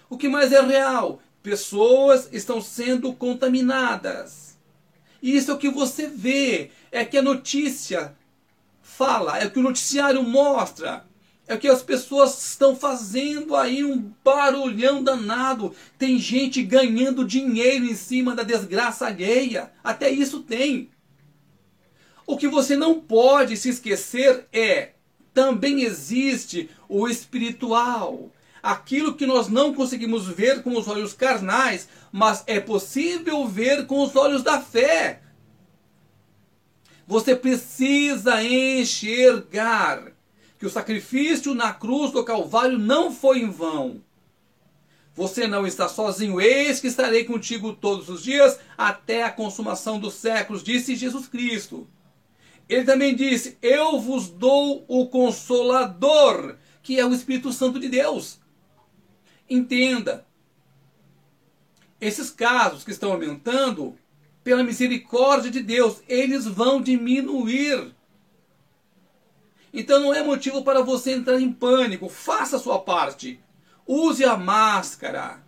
O 0.09 0.17
que 0.17 0.29
mais 0.29 0.53
é 0.53 0.61
real? 0.61 1.21
Pessoas 1.43 2.29
estão 2.33 2.61
sendo 2.61 3.13
contaminadas. 3.15 4.59
Isso 5.23 5.51
é 5.51 5.55
o 5.55 5.59
que 5.59 5.71
você 5.71 6.07
vê, 6.07 6.71
é 6.93 7.05
que 7.05 7.17
a 7.17 7.23
notícia 7.23 8.15
fala, 8.83 9.39
é 9.39 9.47
o 9.47 9.51
que 9.51 9.59
o 9.59 9.63
noticiário 9.63 10.23
mostra. 10.23 11.05
É 11.51 11.57
que 11.57 11.67
as 11.67 11.83
pessoas 11.83 12.41
estão 12.47 12.77
fazendo 12.77 13.57
aí 13.57 13.85
um 13.85 14.13
barulhão 14.23 15.03
danado. 15.03 15.75
Tem 15.99 16.17
gente 16.17 16.63
ganhando 16.63 17.25
dinheiro 17.25 17.85
em 17.85 17.97
cima 17.97 18.37
da 18.37 18.45
desgraça 18.45 19.09
alheia. 19.09 19.73
Até 19.83 20.09
isso 20.09 20.45
tem. 20.45 20.91
O 22.25 22.37
que 22.37 22.47
você 22.47 22.77
não 22.77 23.01
pode 23.01 23.57
se 23.57 23.69
esquecer 23.69 24.47
é: 24.53 24.91
também 25.35 25.83
existe 25.83 26.71
o 26.89 27.09
espiritual 27.09 28.31
aquilo 28.63 29.17
que 29.17 29.27
nós 29.27 29.49
não 29.49 29.75
conseguimos 29.75 30.29
ver 30.29 30.63
com 30.63 30.79
os 30.79 30.87
olhos 30.87 31.15
carnais, 31.15 31.89
mas 32.13 32.45
é 32.47 32.61
possível 32.61 33.45
ver 33.49 33.87
com 33.87 34.05
os 34.05 34.15
olhos 34.15 34.45
da 34.45 34.61
fé. 34.61 35.21
Você 37.09 37.35
precisa 37.35 38.41
enxergar 38.41 40.13
que 40.61 40.67
o 40.67 40.71
sacrifício 40.71 41.55
na 41.55 41.73
cruz 41.73 42.13
do 42.13 42.23
Calvário 42.23 42.79
não 42.79 43.11
foi 43.11 43.41
em 43.41 43.51
vão. 43.51 44.03
Você 45.15 45.47
não 45.47 45.67
está 45.67 45.89
sozinho, 45.89 46.39
eis 46.39 46.79
que 46.79 46.87
estarei 46.87 47.25
contigo 47.25 47.73
todos 47.73 48.11
os 48.11 48.23
dias 48.23 48.61
até 48.77 49.23
a 49.23 49.33
consumação 49.33 49.99
dos 49.99 50.15
séculos, 50.15 50.63
disse 50.63 50.95
Jesus 50.95 51.27
Cristo. 51.27 51.89
Ele 52.69 52.85
também 52.85 53.17
disse: 53.17 53.57
Eu 53.63 53.99
vos 53.99 54.29
dou 54.29 54.85
o 54.87 55.09
Consolador, 55.09 56.57
que 56.83 57.01
é 57.01 57.07
o 57.07 57.15
Espírito 57.15 57.53
Santo 57.55 57.81
de 57.81 57.89
Deus. 57.89 58.39
Entenda, 59.49 60.27
esses 61.99 62.29
casos 62.29 62.85
que 62.85 62.91
estão 62.91 63.13
aumentando, 63.13 63.97
pela 64.45 64.63
misericórdia 64.63 65.51
de 65.51 65.61
Deus, 65.61 66.03
eles 66.07 66.45
vão 66.45 66.83
diminuir. 66.83 67.95
Então 69.73 70.01
não 70.01 70.15
é 70.15 70.23
motivo 70.23 70.63
para 70.63 70.83
você 70.83 71.13
entrar 71.13 71.41
em 71.41 71.53
pânico. 71.53 72.09
Faça 72.09 72.57
a 72.57 72.61
sua 72.61 72.79
parte. 72.81 73.41
Use 73.87 74.25
a 74.25 74.37
máscara. 74.37 75.45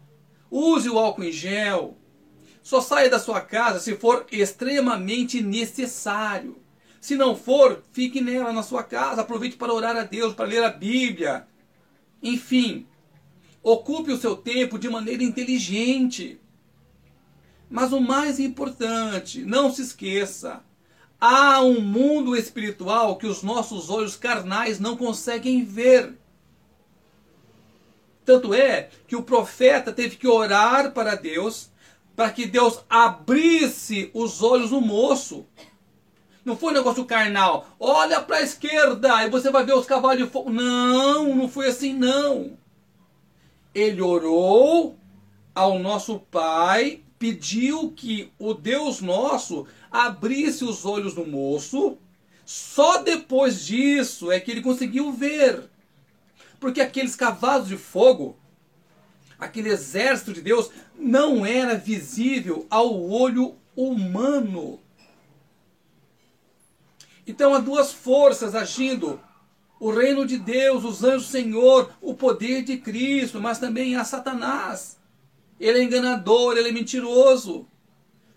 Use 0.50 0.88
o 0.88 0.98
álcool 0.98 1.24
em 1.24 1.32
gel. 1.32 1.96
Só 2.62 2.80
saia 2.80 3.10
da 3.10 3.18
sua 3.18 3.40
casa 3.40 3.80
se 3.80 3.96
for 3.96 4.26
extremamente 4.30 5.42
necessário. 5.42 6.60
Se 7.00 7.16
não 7.16 7.34
for, 7.34 7.82
fique 7.92 8.20
nela 8.20 8.52
na 8.52 8.62
sua 8.62 8.84
casa. 8.84 9.22
Aproveite 9.22 9.56
para 9.56 9.72
orar 9.72 9.96
a 9.96 10.04
Deus, 10.04 10.34
para 10.34 10.46
ler 10.46 10.62
a 10.62 10.70
Bíblia. 10.70 11.48
Enfim, 12.22 12.86
Ocupe 13.62 14.10
o 14.10 14.18
seu 14.18 14.36
tempo 14.36 14.76
de 14.76 14.88
maneira 14.88 15.22
inteligente. 15.22 16.40
Mas 17.70 17.92
o 17.92 18.00
mais 18.00 18.40
importante, 18.40 19.44
não 19.44 19.72
se 19.72 19.82
esqueça, 19.82 20.64
há 21.22 21.62
um 21.62 21.80
mundo 21.80 22.36
espiritual 22.36 23.16
que 23.16 23.26
os 23.26 23.42
nossos 23.42 23.88
olhos 23.88 24.16
carnais 24.16 24.80
não 24.80 24.96
conseguem 24.96 25.64
ver. 25.64 26.18
Tanto 28.24 28.52
é 28.52 28.90
que 29.06 29.14
o 29.14 29.22
profeta 29.22 29.92
teve 29.92 30.16
que 30.16 30.26
orar 30.26 30.92
para 30.92 31.14
Deus, 31.14 31.70
para 32.16 32.30
que 32.30 32.46
Deus 32.46 32.80
abrisse 32.90 34.10
os 34.12 34.42
olhos 34.42 34.70
do 34.70 34.80
moço. 34.80 35.46
Não 36.44 36.56
foi 36.56 36.72
um 36.72 36.76
negócio 36.76 37.04
carnal. 37.04 37.68
Olha 37.78 38.20
para 38.20 38.38
a 38.38 38.42
esquerda 38.42 39.24
e 39.24 39.30
você 39.30 39.50
vai 39.50 39.64
ver 39.64 39.74
os 39.74 39.86
cavalos 39.86 40.18
de 40.18 40.28
fogo. 40.28 40.50
Não, 40.50 41.34
não 41.36 41.48
foi 41.48 41.68
assim 41.68 41.94
não 41.94 42.60
ele 43.74 44.02
orou 44.02 44.96
ao 45.54 45.78
nosso 45.78 46.18
Pai, 46.18 47.00
pediu 47.18 47.92
que 47.92 48.30
o 48.38 48.52
Deus 48.54 49.00
nosso 49.00 49.66
abrisse 49.92 50.64
os 50.64 50.86
olhos 50.86 51.14
do 51.14 51.26
moço. 51.26 51.98
Só 52.44 53.02
depois 53.02 53.64
disso 53.64 54.32
é 54.32 54.40
que 54.40 54.50
ele 54.50 54.62
conseguiu 54.62 55.12
ver. 55.12 55.68
Porque 56.58 56.80
aqueles 56.80 57.14
cavalos 57.14 57.68
de 57.68 57.76
fogo, 57.76 58.36
aquele 59.38 59.68
exército 59.68 60.32
de 60.32 60.40
Deus, 60.40 60.70
não 60.98 61.44
era 61.44 61.76
visível 61.76 62.66
ao 62.70 63.08
olho 63.10 63.56
humano. 63.76 64.80
Então 67.26 67.54
há 67.54 67.58
duas 67.58 67.92
forças 67.92 68.54
agindo 68.54 69.20
o 69.78 69.90
reino 69.90 70.24
de 70.24 70.38
Deus, 70.38 70.84
os 70.84 71.02
anjos 71.02 71.26
do 71.26 71.32
Senhor, 71.32 71.92
o 72.00 72.14
poder 72.14 72.62
de 72.62 72.78
Cristo, 72.78 73.40
mas 73.40 73.58
também 73.58 73.96
a 73.96 74.04
Satanás. 74.04 74.96
Ele 75.58 75.80
é 75.80 75.82
enganador, 75.82 76.56
ele 76.56 76.68
é 76.68 76.72
mentiroso. 76.72 77.66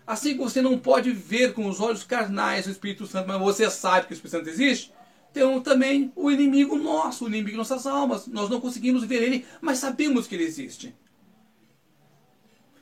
Assim 0.06 0.34
que 0.34 0.38
você 0.38 0.62
não 0.62 0.78
pode 0.78 1.10
ver 1.10 1.52
com 1.52 1.66
os 1.66 1.80
olhos 1.80 2.04
carnais 2.04 2.66
o 2.66 2.70
Espírito 2.70 3.06
Santo, 3.06 3.26
mas 3.26 3.40
você 3.40 3.68
sabe 3.70 4.06
que 4.06 4.12
o 4.12 4.14
Espírito 4.14 4.36
Santo 4.36 4.48
existe, 4.48 4.92
tem 5.32 5.60
também 5.60 6.12
o 6.14 6.30
inimigo 6.30 6.76
nosso, 6.76 7.24
o 7.24 7.28
inimigo 7.28 7.50
de 7.50 7.56
nossas 7.56 7.86
almas. 7.86 8.26
Nós 8.26 8.48
não 8.48 8.60
conseguimos 8.60 9.04
ver 9.04 9.22
ele, 9.22 9.46
mas 9.60 9.78
sabemos 9.78 10.26
que 10.26 10.34
ele 10.34 10.44
existe. 10.44 10.94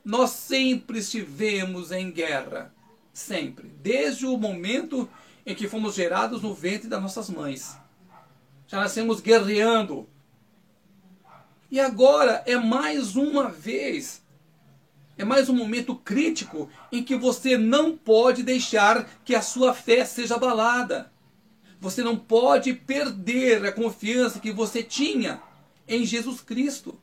Nós 0.04 0.30
sempre 0.30 0.98
estivemos 0.98 1.90
em 1.90 2.10
guerra. 2.12 2.72
Sempre. 3.12 3.72
Desde 3.80 4.26
o 4.26 4.36
momento 4.36 5.08
em 5.46 5.54
que 5.54 5.68
fomos 5.68 5.94
gerados 5.94 6.42
no 6.42 6.52
ventre 6.52 6.88
das 6.88 7.00
nossas 7.00 7.30
mães 7.30 7.76
já 8.74 8.80
nascemos 8.80 9.20
guerreando. 9.20 10.08
E 11.70 11.78
agora 11.78 12.42
é 12.46 12.56
mais 12.56 13.14
uma 13.16 13.48
vez, 13.48 14.23
é 15.16 15.24
mais 15.24 15.48
um 15.48 15.54
momento 15.54 15.94
crítico 15.94 16.68
em 16.90 17.02
que 17.02 17.14
você 17.14 17.56
não 17.56 17.96
pode 17.96 18.42
deixar 18.42 19.08
que 19.24 19.34
a 19.34 19.42
sua 19.42 19.72
fé 19.72 20.04
seja 20.04 20.34
abalada. 20.34 21.12
Você 21.80 22.02
não 22.02 22.16
pode 22.16 22.72
perder 22.72 23.64
a 23.64 23.72
confiança 23.72 24.40
que 24.40 24.50
você 24.50 24.82
tinha 24.82 25.40
em 25.86 26.04
Jesus 26.04 26.40
Cristo. 26.40 26.98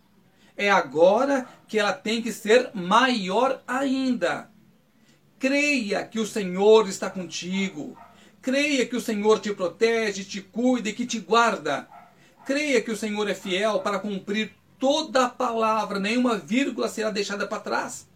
É 0.58 0.70
agora 0.70 1.48
que 1.68 1.80
ela 1.80 1.94
tem 1.94 2.22
que 2.22 2.34
ser 2.34 2.72
maior 2.74 3.64
ainda. 3.66 4.52
Creia 5.40 6.04
que 6.06 6.20
o 6.20 6.28
Senhor 6.28 6.88
está 6.90 7.10
contigo. 7.10 7.98
Creia 8.42 8.86
que 8.86 8.96
o 8.96 9.02
Senhor 9.02 9.40
te 9.40 9.54
protege, 9.54 10.26
te 10.26 10.42
cuida 10.42 10.90
e 10.90 10.94
que 10.94 11.06
te 11.06 11.20
guarda. 11.20 11.88
Creia 12.46 12.82
que 12.82 12.92
o 12.92 12.98
Senhor 12.98 13.30
é 13.30 13.34
fiel 13.34 13.80
para 13.80 14.00
cumprir 14.00 14.52
toda 14.82 15.26
a 15.26 15.30
palavra, 15.30 16.00
nenhuma 16.00 16.40
vírgula 16.40 16.90
será 16.90 17.12
deixada 17.12 17.46
para 17.46 17.60
trás. 17.62 18.10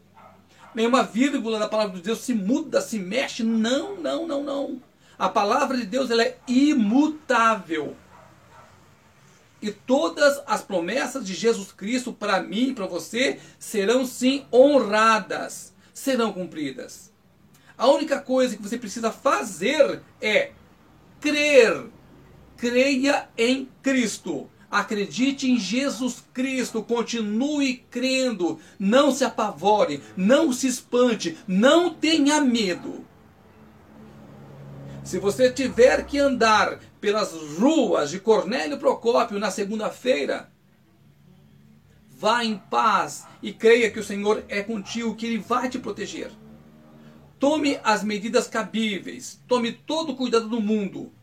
Nenhuma 0.73 1.03
vírgula 1.03 1.59
da 1.59 1.69
palavra 1.69 1.95
de 1.95 2.01
Deus 2.01 2.19
se 2.19 2.33
muda, 2.33 2.81
se 2.81 2.97
mexe. 2.97 3.43
Não, 3.43 3.95
não, 3.95 4.27
não, 4.27 4.43
não. 4.43 4.81
A 5.17 5.29
palavra 5.29 5.77
de 5.77 5.85
Deus 5.85 6.09
ela 6.09 6.23
é 6.23 6.37
imutável. 6.47 7.95
E 9.61 9.71
todas 9.71 10.41
as 10.47 10.63
promessas 10.63 11.23
de 11.25 11.33
Jesus 11.33 11.71
Cristo 11.71 12.11
para 12.11 12.41
mim 12.41 12.73
para 12.73 12.87
você 12.87 13.39
serão 13.57 14.05
sim 14.05 14.45
honradas, 14.51 15.73
serão 15.93 16.33
cumpridas. 16.33 17.13
A 17.77 17.87
única 17.87 18.19
coisa 18.19 18.57
que 18.57 18.63
você 18.63 18.77
precisa 18.77 19.11
fazer 19.11 20.01
é 20.19 20.51
crer. 21.21 21.85
Creia 22.57 23.29
em 23.37 23.69
Cristo. 23.83 24.49
Acredite 24.75 25.49
em 25.49 25.57
Jesus 25.57 26.21
Cristo, 26.33 26.83
continue 26.83 27.77
crendo, 27.89 28.59
não 28.77 29.09
se 29.09 29.23
apavore, 29.23 30.03
não 30.17 30.51
se 30.51 30.67
espante, 30.67 31.37
não 31.47 31.93
tenha 31.93 32.41
medo. 32.41 33.05
Se 35.01 35.17
você 35.17 35.49
tiver 35.49 36.05
que 36.05 36.19
andar 36.19 36.81
pelas 36.99 37.31
ruas 37.57 38.09
de 38.09 38.19
Cornélio 38.19 38.77
Procópio 38.77 39.39
na 39.39 39.49
segunda-feira, 39.49 40.51
vá 42.09 42.43
em 42.43 42.57
paz 42.57 43.25
e 43.41 43.53
creia 43.53 43.89
que 43.89 43.99
o 44.01 44.03
Senhor 44.03 44.43
é 44.49 44.61
contigo, 44.61 45.15
que 45.15 45.25
Ele 45.25 45.37
vai 45.37 45.69
te 45.69 45.79
proteger. 45.79 46.31
Tome 47.39 47.79
as 47.81 48.03
medidas 48.03 48.45
cabíveis, 48.45 49.41
tome 49.47 49.71
todo 49.71 50.11
o 50.11 50.15
cuidado 50.17 50.49
do 50.49 50.59
mundo. 50.59 51.13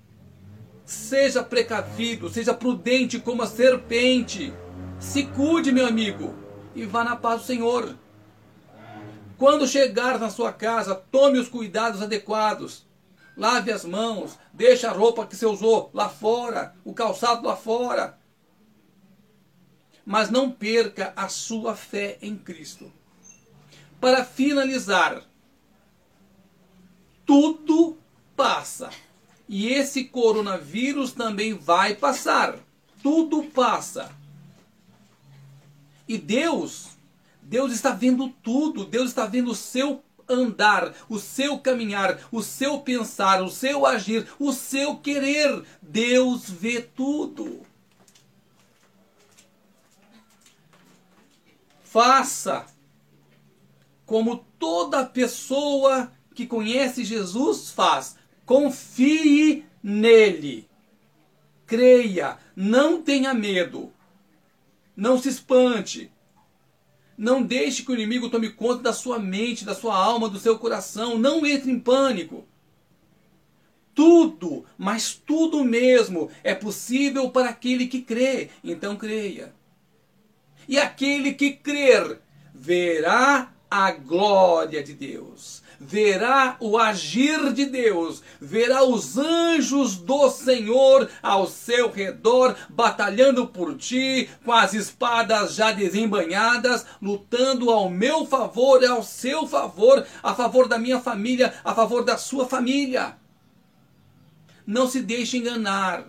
Seja 0.93 1.43
precavido, 1.43 2.29
seja 2.29 2.53
prudente 2.53 3.19
como 3.19 3.41
a 3.41 3.47
serpente. 3.47 4.53
Se 5.01 5.25
cuide, 5.25 5.73
meu 5.73 5.87
amigo, 5.87 6.35
e 6.75 6.85
vá 6.85 7.03
na 7.03 7.17
paz 7.17 7.41
do 7.41 7.47
Senhor. 7.47 7.97
Quando 9.39 9.67
chegar 9.67 10.19
na 10.21 10.29
sua 10.29 10.53
casa, 10.53 10.95
tome 10.95 11.39
os 11.39 11.49
cuidados 11.49 12.03
adequados. 12.03 12.87
Lave 13.35 13.73
as 13.73 13.87
mãos, 13.87 14.39
deixe 14.53 14.87
a 14.87 14.93
roupa 14.93 15.27
que 15.27 15.35
você 15.35 15.47
usou 15.47 15.91
lá 15.95 16.11
fora, 16.11 16.75
o 16.85 16.93
calçado 16.93 17.47
lá 17.47 17.57
fora. 17.57 18.19
Mas 20.05 20.29
não 20.29 20.51
perca 20.51 21.15
a 21.17 21.27
sua 21.27 21.75
fé 21.75 22.19
em 22.21 22.37
Cristo. 22.37 22.93
Para 23.99 24.27
finalizar, 24.27 25.23
tudo 27.25 27.97
passa. 28.37 28.91
E 29.53 29.69
esse 29.69 30.05
coronavírus 30.05 31.13
também 31.13 31.53
vai 31.53 31.95
passar. 31.95 32.59
Tudo 33.03 33.43
passa. 33.43 34.11
E 36.09 36.17
Deus, 36.17 36.87
Deus 37.43 37.71
está 37.71 37.91
vendo 37.91 38.31
tudo. 38.43 38.87
Deus 38.87 39.11
está 39.11 39.27
vendo 39.27 39.51
o 39.51 39.55
seu 39.55 40.03
andar, 40.27 40.95
o 41.07 41.19
seu 41.19 41.59
caminhar, 41.59 42.19
o 42.33 42.43
seu 42.43 42.81
pensar, 42.81 43.43
o 43.43 43.51
seu 43.51 43.85
agir, 43.85 44.27
o 44.39 44.55
seu 44.55 44.97
querer. 44.97 45.63
Deus 45.83 46.49
vê 46.49 46.81
tudo. 46.81 47.61
Faça 51.85 52.65
como 54.07 54.47
toda 54.59 55.05
pessoa 55.05 56.11
que 56.35 56.47
conhece 56.47 57.05
Jesus 57.05 57.71
faz. 57.71 58.22
Confie 58.53 59.65
nele. 59.83 60.69
Creia, 61.67 62.37
não 62.55 63.01
tenha 63.01 63.33
medo. 63.33 63.91
Não 64.95 65.17
se 65.17 65.31
espante. 65.31 66.13
Não 67.17 67.43
deixe 67.43 67.83
que 67.83 67.91
o 67.91 67.95
inimigo 67.95 68.29
tome 68.29 68.51
conta 68.51 68.83
da 68.83 68.93
sua 68.93 69.19
mente, 69.19 69.65
da 69.65 69.75
sua 69.75 69.97
alma, 69.97 70.29
do 70.29 70.39
seu 70.39 70.59
coração. 70.59 71.17
Não 71.17 71.47
entre 71.47 71.71
em 71.71 71.81
pânico. 71.81 72.45
Tudo, 73.95 74.67
mas 74.77 75.15
tudo 75.15 75.65
mesmo, 75.65 76.29
é 76.45 76.55
possível 76.55 77.31
para 77.31 77.49
aquele 77.49 77.87
que 77.87 78.03
crê. 78.03 78.51
Então 78.63 78.97
creia. 78.97 79.55
E 80.69 80.79
aquele 80.79 81.33
que 81.33 81.53
crer 81.53 82.21
verá 82.55 83.51
a 83.71 83.93
glória 83.93 84.83
de 84.83 84.93
Deus 84.93 85.62
verá 85.85 86.57
o 86.61 86.79
agir 86.79 87.53
de 87.53 87.67
Deus, 87.67 88.23
verá 88.40 88.85
os 88.85 89.18
anjos 89.18 89.97
do 89.97 90.31
Senhor 90.31 91.11
ao 91.23 91.47
seu 91.47 91.90
redor, 91.90 92.57
batalhando 92.68 93.47
por 93.49 93.77
ti, 93.77 94.31
com 94.45 94.53
as 94.53 94.75
espadas 94.75 95.55
já 95.55 95.73
desembanhadas, 95.73 96.87
lutando 97.01 97.71
ao 97.71 97.90
meu 97.90 98.25
favor 98.25 98.83
ao 98.85 99.03
seu 99.03 99.47
favor, 99.47 100.07
a 100.23 100.35
favor 100.35 100.68
da 100.68 100.79
minha 100.79 101.01
família, 101.01 101.53
a 101.64 101.75
favor 101.75 102.05
da 102.05 102.16
sua 102.16 102.47
família. 102.47 103.16
Não 104.66 104.88
se 104.88 105.01
deixe 105.01 105.38
enganar. 105.38 106.07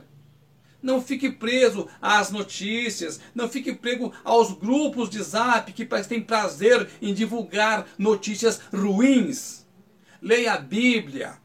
Não 0.82 1.02
fique 1.02 1.32
preso 1.32 1.88
às 2.02 2.30
notícias, 2.30 3.20
não 3.34 3.48
fique 3.48 3.74
preso 3.74 4.12
aos 4.22 4.52
grupos 4.52 5.10
de 5.10 5.24
zap 5.24 5.72
que 5.72 5.86
têm 5.86 6.20
prazer 6.20 6.90
em 7.02 7.14
divulgar 7.14 7.88
notícias 7.98 8.60
ruins 8.74 9.63
leia 10.24 10.54
a 10.54 10.58
Bíblia, 10.58 11.38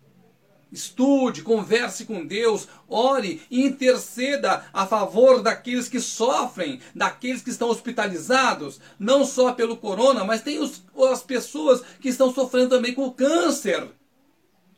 estude, 0.70 1.42
converse 1.42 2.04
com 2.04 2.24
Deus, 2.24 2.68
ore 2.88 3.42
e 3.50 3.60
interceda 3.66 4.64
a 4.72 4.86
favor 4.86 5.42
daqueles 5.42 5.88
que 5.88 5.98
sofrem, 5.98 6.80
daqueles 6.94 7.42
que 7.42 7.50
estão 7.50 7.68
hospitalizados, 7.68 8.80
não 8.98 9.24
só 9.24 9.52
pelo 9.52 9.76
corona, 9.76 10.24
mas 10.24 10.42
tem 10.42 10.60
os, 10.60 10.84
as 11.10 11.22
pessoas 11.22 11.82
que 12.00 12.08
estão 12.08 12.32
sofrendo 12.32 12.70
também 12.70 12.94
com 12.94 13.10
câncer 13.10 13.88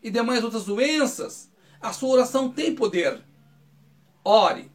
e 0.02 0.10
demais 0.10 0.42
outras 0.42 0.64
doenças. 0.64 1.50
A 1.78 1.92
sua 1.92 2.10
oração 2.10 2.48
tem 2.48 2.74
poder. 2.74 3.20
Ore. 4.24 4.70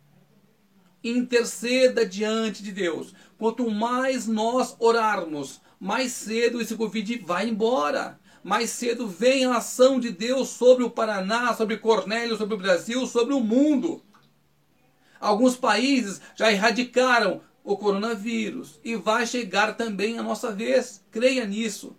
Interceda 1.03 2.05
diante 2.05 2.61
de 2.63 2.71
Deus. 2.71 3.13
Quanto 3.37 3.69
mais 3.69 4.27
nós 4.27 4.75
orarmos, 4.79 5.61
mais 5.79 6.11
cedo 6.13 6.61
esse 6.61 6.75
Covid 6.75 7.17
vai 7.19 7.47
embora 7.47 8.19
mais 8.45 8.69
cedo 8.69 9.07
vem 9.07 9.43
a 9.43 9.57
ação 9.57 9.99
de 9.99 10.11
Deus 10.11 10.49
sobre 10.49 10.83
o 10.83 10.89
Paraná, 10.91 11.55
sobre 11.55 11.77
Cornélio, 11.77 12.37
sobre 12.37 12.53
o 12.53 12.59
Brasil, 12.59 13.07
sobre 13.07 13.33
o 13.33 13.39
mundo. 13.39 14.03
Alguns 15.19 15.57
países 15.57 16.21
já 16.35 16.51
erradicaram 16.51 17.41
o 17.63 17.75
coronavírus 17.75 18.79
e 18.83 18.95
vai 18.95 19.25
chegar 19.25 19.75
também 19.75 20.19
a 20.19 20.21
nossa 20.21 20.51
vez. 20.51 21.03
Creia 21.09 21.43
nisso. 21.43 21.97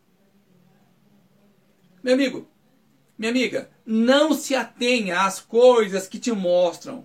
Meu 2.01 2.15
amigo, 2.15 2.49
minha 3.19 3.33
amiga, 3.33 3.69
não 3.85 4.33
se 4.33 4.55
atenha 4.55 5.23
às 5.23 5.41
coisas 5.41 6.07
que 6.07 6.21
te 6.21 6.31
mostram. 6.31 7.05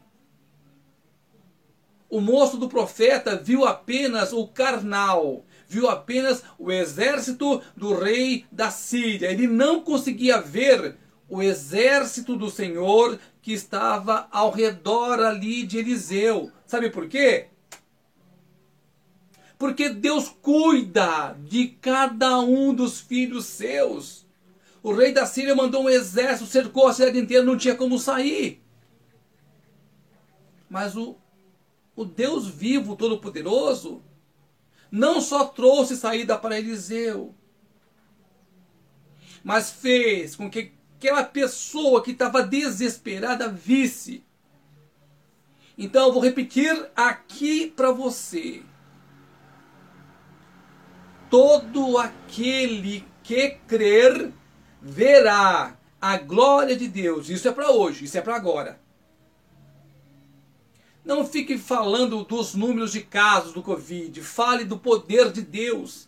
O 2.08 2.21
moço 2.21 2.58
do 2.58 2.69
profeta 2.69 3.36
viu 3.36 3.65
apenas 3.65 4.34
o 4.34 4.47
carnal, 4.47 5.43
viu 5.71 5.89
apenas 5.89 6.43
o 6.60 6.69
exército 6.69 7.62
do 7.77 7.97
rei 7.97 8.45
da 8.51 8.69
Síria. 8.69 9.31
Ele 9.31 9.47
não 9.47 9.81
conseguia 9.81 10.41
ver 10.41 10.97
o 11.29 11.41
exército 11.41 12.36
do 12.36 12.49
Senhor 12.49 13.17
que 13.41 13.53
estava 13.53 14.27
ao 14.31 14.51
redor 14.51 15.21
ali 15.21 15.63
de 15.63 15.77
Eliseu. 15.77 16.51
Sabe 16.67 16.89
por 16.89 17.07
quê? 17.07 17.47
Porque 19.57 19.88
Deus 19.88 20.27
cuida 20.41 21.38
de 21.39 21.69
cada 21.69 22.38
um 22.39 22.73
dos 22.73 22.99
filhos 22.99 23.45
seus. 23.45 24.25
O 24.84 24.91
rei 24.91 25.13
da 25.13 25.25
Síria 25.25 25.55
mandou 25.55 25.84
um 25.84 25.89
exército, 25.89 26.49
cercou 26.49 26.89
a 26.89 26.93
cidade 26.93 27.17
inteira, 27.17 27.45
não 27.45 27.57
tinha 27.57 27.75
como 27.75 27.97
sair. 27.97 28.62
Mas 30.69 30.97
o, 30.97 31.15
o 31.95 32.03
Deus 32.03 32.45
vivo, 32.45 32.97
todo-poderoso, 32.97 34.03
não 34.91 35.21
só 35.21 35.45
trouxe 35.45 35.95
saída 35.95 36.38
para 36.38 36.60
Eliseu, 36.60 37.34
mas 39.43 39.71
fez 39.71 40.36
com 40.36 40.49
que 40.49 40.73
aquela 40.97 41.23
pessoa 41.23 42.04
que 42.04 42.12
estava 42.12 42.43
desesperada 42.43 43.47
visse. 43.49 44.23
Então 45.77 46.08
eu 46.08 46.13
vou 46.13 46.21
repetir 46.21 46.91
aqui 46.95 47.67
para 47.75 47.91
você. 47.91 48.62
Todo 51.30 51.97
aquele 51.97 53.08
que 53.23 53.51
crer 53.65 54.32
verá 54.82 55.77
a 55.99 56.17
glória 56.17 56.75
de 56.75 56.88
Deus. 56.88 57.30
Isso 57.30 57.47
é 57.47 57.51
para 57.51 57.71
hoje, 57.71 58.06
isso 58.06 58.17
é 58.17 58.21
para 58.21 58.36
agora. 58.36 58.80
Não 61.03 61.25
fique 61.25 61.57
falando 61.57 62.23
dos 62.23 62.53
números 62.53 62.91
de 62.91 63.01
casos 63.01 63.53
do 63.53 63.63
Covid. 63.63 64.21
Fale 64.21 64.63
do 64.63 64.77
poder 64.77 65.31
de 65.31 65.41
Deus. 65.41 66.07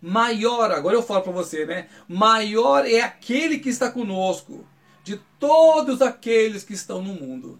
Maior, 0.00 0.70
agora 0.70 0.94
eu 0.94 1.02
falo 1.02 1.22
para 1.22 1.32
você, 1.32 1.64
né? 1.64 1.88
Maior 2.06 2.86
é 2.86 3.00
aquele 3.00 3.58
que 3.58 3.70
está 3.70 3.90
conosco 3.90 4.66
de 5.02 5.16
todos 5.38 6.02
aqueles 6.02 6.62
que 6.62 6.74
estão 6.74 7.00
no 7.00 7.14
mundo. 7.14 7.58